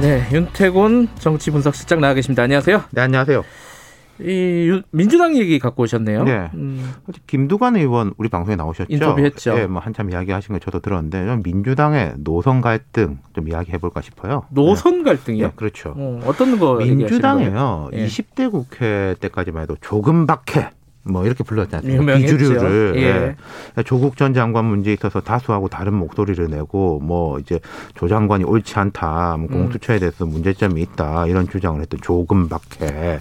[0.00, 2.42] 네, 윤태곤 정치 분석 실장 나와 계십니다.
[2.42, 2.82] 안녕하세요.
[2.90, 3.44] 네, 안녕하세요.
[4.20, 6.24] 이 유- 민주당 얘기 갖고 오셨네요.
[6.24, 6.50] 네.
[6.54, 6.92] 음,
[7.26, 8.86] 김두관 의원 우리 방송에 나오셨죠?
[8.92, 9.58] 인터뷰했죠.
[9.58, 14.44] 예, 뭐 한참 이야기하신 거 저도 들었는데 좀 민주당의 노선 갈등 좀 이야기해 볼까 싶어요.
[14.50, 15.04] 노선 네.
[15.04, 15.46] 갈등이요.
[15.46, 15.94] 예, 그렇죠.
[15.96, 16.98] 어, 어떤 거 얘기하시는 거예요?
[16.98, 17.90] 민주당에요.
[17.94, 18.06] 예.
[18.06, 20.70] 20대 국회 때까지만 해도 조금 박해
[21.04, 22.02] 뭐 이렇게 불렀지 않습니까?
[22.02, 22.36] 유명했죠.
[22.36, 23.36] 비주류를 예.
[23.76, 23.82] 예.
[23.84, 27.60] 조국 전 장관 문제에 있어서 다수하고 다른 목소리를 내고 뭐 이제
[27.94, 29.40] 조 장관이 옳지 않다, 음.
[29.40, 33.18] 뭐 공수처에 대해서 문제점이 있다 이런 주장을 했던 조금 박해.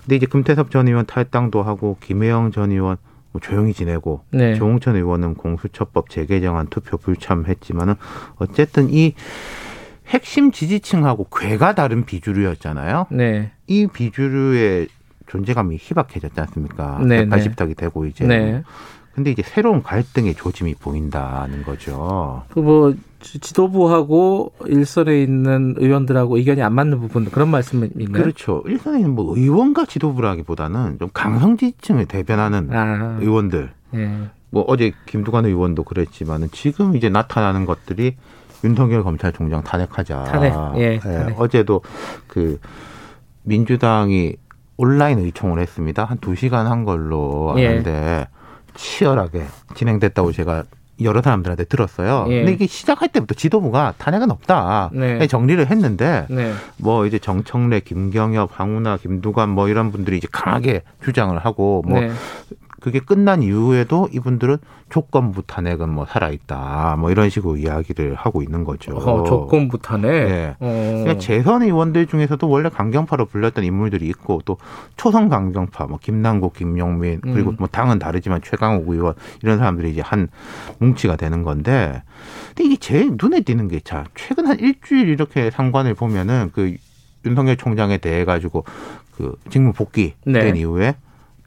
[0.00, 2.96] 근데 이제 금태섭 전 의원 탈당도 하고 김혜영 전 의원
[3.30, 4.54] 뭐 조용히 지내고 네.
[4.54, 7.94] 조홍천 의원은 공수처법 재개정안 투표 불참했지만은
[8.36, 9.14] 어쨌든 이
[10.08, 13.06] 핵심 지지층하고 괴가 다른 비주류였잖아요.
[13.10, 13.52] 네.
[13.66, 14.88] 이 비주류의
[15.32, 17.00] 존재감이 희박해졌지 않습니까?
[17.06, 18.26] 네, 180탁이 되고 이제.
[18.26, 18.62] 네.
[19.14, 22.42] 근데 이제 새로운 갈등의 조짐이 보인다는 거죠.
[22.50, 28.22] 그 뭐 지도부하고 일선에 있는 의원들하고 의견이 안 맞는 부분 그런 말씀인가요?
[28.22, 28.62] 그렇죠.
[28.66, 33.70] 일선에는 뭐 의원과 지도부라기보다는 좀 강성 지지층을 대변하는 아, 의원들.
[33.94, 34.10] 예.
[34.50, 38.16] 뭐 어제 김두관 의원도 그랬지만은 지금 이제 나타나는 것들이
[38.64, 40.24] 윤석열 검찰총장 탄핵하자.
[40.24, 41.40] 탄핵, 예, 탄핵.
[41.40, 41.80] 어제도
[42.26, 42.58] 그
[43.44, 44.36] 민주당이
[44.76, 46.04] 온라인 의총을 했습니다.
[46.04, 47.68] 한 두 시간 한 걸로 예.
[47.68, 48.28] 아는데
[48.74, 50.64] 치열하게 진행됐다고 제가
[51.02, 52.26] 여러 사람들한테 들었어요.
[52.28, 52.38] 예.
[52.38, 54.90] 근데 이게 시작할 때부터 지도부가 탄핵은 없다.
[54.92, 55.26] 네.
[55.26, 56.52] 정리를 했는데 네.
[56.76, 62.10] 뭐 이제 정청래, 김경엽, 황운하, 김두관 뭐 이런 분들이 이제 강하게 주장을 하고 뭐 네.
[62.82, 64.56] 그게 끝난 이후에도 이분들은
[64.90, 66.96] 조건부 탄핵은 뭐 살아있다.
[66.98, 68.96] 뭐 이런 식으로 이야기를 하고 있는 거죠.
[68.96, 70.10] 어, 조건부 탄핵.
[70.10, 70.56] 네.
[70.58, 71.00] 어.
[71.02, 74.58] 그러니까 재선 의원들 중에서도 원래 강경파로 불렸던 인물들이 있고 또
[74.96, 77.56] 초선 강경파 뭐 김남국, 김용민 그리고 음.
[77.58, 80.28] 뭐 당은 다르지만 최강욱 의원 이런 사람들이 이제 한
[80.78, 82.02] 뭉치가 되는 건데
[82.48, 86.76] 근데 이게 제일 눈에 띄는 게 자 최근 한 일주일 이렇게 상관을 보면은 그
[87.26, 88.64] 윤석열 총장에 대해 가지고
[89.16, 90.52] 그 직무 복귀된 네.
[90.56, 90.94] 이후에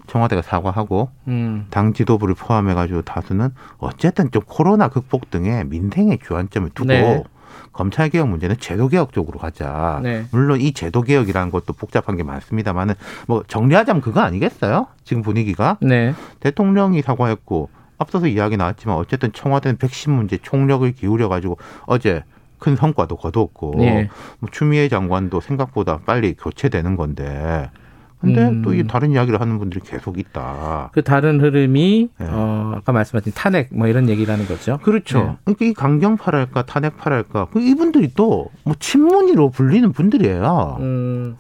[0.08, 1.68] 청와대가 사과하고 음.
[1.70, 7.24] 당 지도부를 포함해 가지고 다수는 어쨌든 좀 코로나 극복 등의 민생의 주안점을 두고 네.
[7.72, 10.00] 검찰 개혁 문제는 제도 개혁 쪽으로 가자.
[10.02, 10.26] 네.
[10.32, 12.96] 물론 이 제도 개혁이라는 것도 복잡한 게 많습니다만은
[13.28, 14.88] 뭐 정리하자면 그거 아니겠어요?
[15.04, 16.14] 지금 분위기가 네.
[16.40, 22.24] 대통령이 사과했고 앞서서 이야기 나왔지만 어쨌든 청와대는 백신 문제 총력을 기울여 가지고 어제
[22.60, 24.10] 큰 성과도 거두었고 예.
[24.40, 27.70] 뭐 추미애 장관도 생각보다 빨리 교체되는 건데
[28.20, 28.62] 근데 음.
[28.62, 30.90] 또이 다른 이야기를 하는 분들이 계속 있다.
[30.94, 32.28] 그 다른 흐름이 네.
[32.30, 34.80] 어, 아까 말씀하신 탄핵 뭐 이런 얘기라는 거죠.
[34.82, 35.20] 그렇죠.
[35.20, 35.36] 네.
[35.44, 40.78] 그러니까 이 강경파랄까 탄핵파랄까 그 이분들이 또 뭐 친문이로 불리는 분들이에요.
[40.80, 41.38] 음.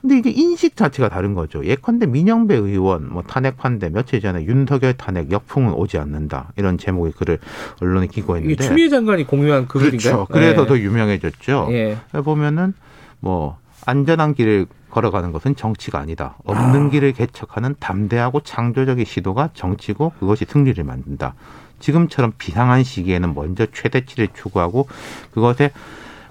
[0.00, 1.64] 근데 이게 인식 자체가 다른 거죠.
[1.64, 7.38] 예컨대 민영배 의원 뭐 탄핵판데 며칠 전에 윤석열 탄핵 역풍은 오지 않는다 이런 제목의 글을
[7.82, 9.90] 언론에 기고했는데 추미애 장관이 공유한 그 그렇죠.
[9.98, 10.26] 글인가요?
[10.30, 10.66] 그래서 예.
[10.66, 11.68] 더 유명해졌죠.
[11.72, 11.98] 예.
[12.24, 12.72] 보면은
[13.20, 16.36] 뭐 안전한 길을 걸어가는 것은 정치가 아니다.
[16.44, 16.90] 없는 아.
[16.90, 21.34] 길을 개척하는 담대하고 창조적인 시도가 정치고 그것이 승리를 만든다.
[21.78, 24.86] 지금처럼 비상한 시기에는 먼저 최대치를 추구하고
[25.32, 25.70] 그것에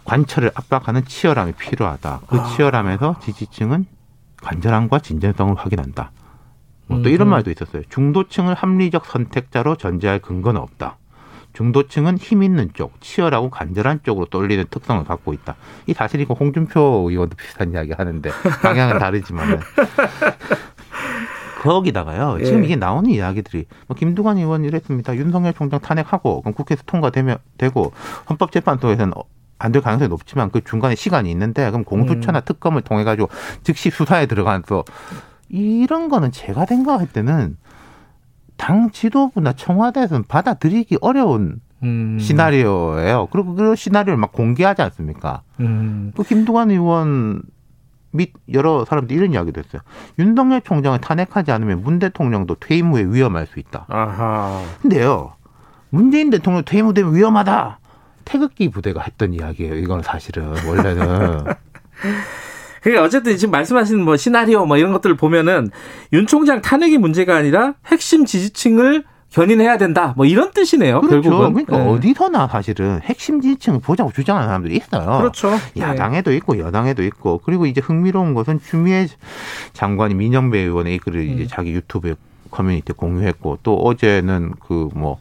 [0.05, 2.21] 관철을 압박하는 치열함이 필요하다.
[2.27, 2.45] 그 아.
[2.45, 3.85] 치열함에서 지지층은
[4.37, 6.11] 간절함과 진정성을 확인한다.
[6.87, 7.29] 뭐 또 이런.
[7.29, 7.83] 말도 있었어요.
[7.89, 10.97] 중도층을 합리적 선택자로 전제할 근거는 없다.
[11.59, 15.57] 중도층은 힘 있는 쪽, 치열하고 간절한 쪽으로 떨리는 특성을 갖고 있다.
[15.87, 18.31] 이 사실 이거 홍준표 의원도 비슷한 이야기 하는데
[18.63, 19.59] 방향은 다르지만은
[21.61, 22.41] 거기다가요.
[22.45, 22.65] 지금 예.
[22.65, 25.13] 이게 나오는 이야기들이 뭐 김두관 의원 이랬습니다.
[25.17, 27.91] 윤석열 총장 탄핵하고 그럼 국회에서 통과되면 되고
[28.29, 29.23] 헌법재판소에서는 어,
[29.57, 33.27] 안될 가능성이 높지만 그 중간에 시간이 있는데 그럼 공수처나 특검을 통해 가지고
[33.63, 34.85] 즉시 수사에 들어가서
[35.49, 37.57] 이런 거는 제가 생각할 때는
[38.59, 42.19] 당 지도부나 청와대에서는 받아들이기 어려운 음.
[42.19, 43.29] 시나리오예요.
[43.31, 45.41] 그리고 그 시나리오를 막 공개하지 않습니까?
[45.61, 46.11] 음.
[46.13, 47.41] 또 김두관 의원
[48.11, 49.81] 및 여러 사람들이 이런 이야기도 했어요.
[50.19, 53.85] 윤석열 총장을 탄핵하지 않으면 문 대통령도 퇴임 후에 위험할 수 있다.
[53.87, 54.61] 아하.
[54.81, 55.33] 근데요,
[55.89, 57.79] 문재인 대통령 퇴임 후 되면 위험하다.
[58.25, 59.75] 태극기 부대가 했던 이야기예요.
[59.75, 61.45] 이건 사실은 원래는
[62.81, 65.69] 그러니까 어쨌든 지금 말씀하시는 뭐 시나리오 뭐 이런 것들을 보면은
[66.13, 70.13] 윤 총장 탄핵이 문제가 아니라 핵심 지지층을 견인해야 된다.
[70.17, 71.01] 뭐 이런 뜻이네요.
[71.01, 71.29] 그렇죠.
[71.29, 71.65] 결국은.
[71.65, 71.89] 그러니까 네.
[71.89, 75.19] 어디서나 사실은 핵심 지지층을 보자고 주장하는 사람들이 있어요.
[75.19, 75.51] 그렇죠.
[75.77, 79.07] 야당에도 있고 여당에도 있고 그리고 이제 흥미로운 것은 추미애
[79.73, 81.47] 장관이 민영배 의원의 이 글을 이제 음.
[81.47, 82.15] 자기 유튜브
[82.49, 85.19] 커뮤니티에 공유했고 또 어제는 그 뭐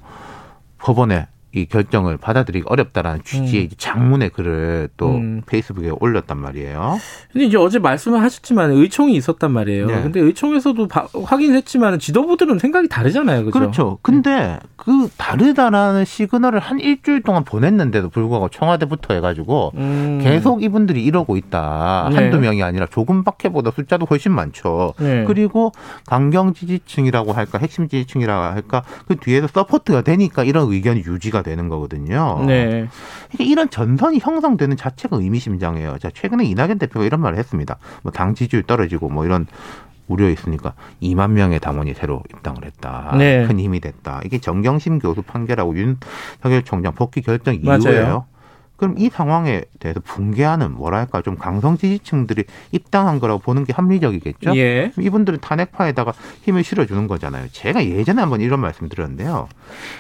[0.79, 1.27] 법원에
[1.59, 5.43] 이 결정을 받아들이기 어렵다라는 취지의 이제 장문의 글을 또 음.
[5.47, 6.99] 페이스북에 올렸단 말이에요.
[7.33, 9.87] 근데 이제 어제 말씀을 하셨지만 의총이 있었단 말이에요.
[9.87, 10.03] 네.
[10.03, 13.45] 근데 의총에서도 바- 확인했지만 지도부들은 생각이 다르잖아요.
[13.47, 13.51] 그죠?
[13.59, 13.99] 그렇죠.
[14.03, 20.21] 근데 그 다르다라는 시그널을 한 일주일 동안 보냈는데도 불구하고 청와대부터 해가지고 음.
[20.23, 22.09] 계속 이분들이 이러고 있다.
[22.11, 22.17] 네.
[22.17, 24.95] 한두 명이 아니라 조금밖에보다 숫자도 훨씬 많죠.
[24.99, 25.25] 네.
[25.27, 25.73] 그리고
[26.07, 32.45] 강경 지지층이라고 할까, 핵심 지지층이라고 할까, 그 뒤에서 서포트가 되니까 이런 의견이 유지가 되는 거거든요.
[32.47, 32.89] 네.
[33.39, 35.99] 이런 전선이 형성되는 자체가 의미심장해요.
[35.99, 37.79] 자, 최근에 이낙연 대표가 이런 말을 했습니다.
[38.03, 39.47] 뭐 당 지지율 떨어지고 뭐 이런
[40.09, 40.73] 우려 있으니까
[41.03, 43.15] 2만 명의 당원이 새로 입당을 했다.
[43.19, 43.47] 네.
[43.47, 44.23] 큰 힘이 됐다.
[44.25, 47.79] 이게 정경심 교수 판결하고 윤석열 총장 복귀 결정 맞아요.
[47.81, 48.27] 이후에요.
[48.79, 54.57] 그럼 이 상황에 대해서 분개하는 뭐랄까 좀 강성 지지층들이 입당한 거라고 보는 게 합리적이겠죠.
[54.57, 54.93] 예.
[54.97, 57.49] 이분들은 탄핵파에다가 힘을 실어주는 거잖아요.
[57.51, 59.49] 제가 예전에 한번 이런 말씀 드렸는데요.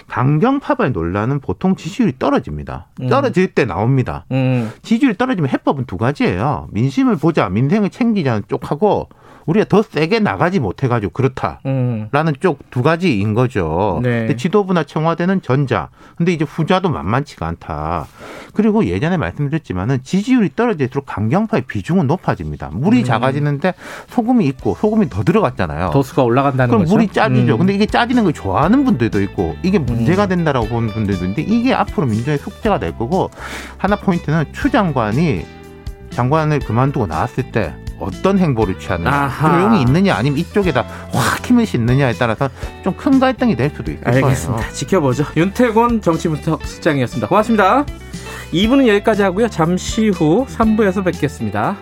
[0.06, 2.86] 강경파발 논란은 보통 지지율이 떨어집니다.
[3.00, 3.08] 음.
[3.08, 4.24] 떨어질 때 나옵니다.
[4.30, 4.70] 음.
[4.82, 6.68] 지지율이 떨어지면 해법은 두 가지예요.
[6.70, 9.08] 민심을 보자, 민생을 챙기자는 쪽하고
[9.48, 11.60] 우리가 더 세게 나가지 못해가지고 그렇다.
[11.64, 12.08] 음.
[12.12, 13.98] 라는 쪽두 가지인 거죠.
[14.02, 14.20] 네.
[14.20, 15.88] 근데 지도부나 청와대는 전자.
[16.16, 18.06] 근데 이제 후자도 만만치가 않다.
[18.52, 22.68] 그리고 예전에 말씀드렸지만은 지지율이 떨어질수록 강경파의 비중은 높아집니다.
[22.74, 23.04] 물이 음.
[23.04, 23.72] 작아지는데
[24.08, 25.90] 소금이 있고 소금이 더 들어갔잖아요.
[25.94, 26.94] 도수가 올라간다는 그럼 거죠.
[26.94, 27.54] 물이 짜지죠.
[27.54, 27.58] 음.
[27.58, 32.06] 근데 이게 짜지는 걸 좋아하는 분들도 있고 이게 문제가 된다라고 보는 분들도 있는데 이게 앞으로
[32.06, 33.30] 민주의 숙제가 될 거고
[33.78, 35.46] 하나 포인트는 추 장관이
[36.10, 39.30] 장관을 그만두고 나왔을 때 어떤 행보를 취하느냐.
[39.40, 42.48] 조용히 있느냐 아니면 이쪽에다 확 힘을 싣느냐에 따라서
[42.84, 44.24] 좀 큰 갈등이 될 수도 있겠어요.
[44.24, 44.70] 알겠습니다.
[44.70, 45.24] 지켜보죠.
[45.36, 47.28] 윤태곤 정치부터 실장이었습니다.
[47.28, 47.84] 고맙습니다.
[48.52, 49.48] 2부는 여기까지 하고요.
[49.48, 51.76] 잠시 후 3부에서 뵙겠습니다.